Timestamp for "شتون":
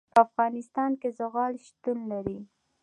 1.65-1.97